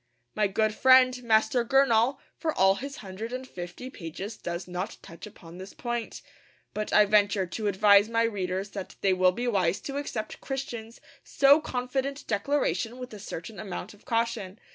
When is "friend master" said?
0.73-1.63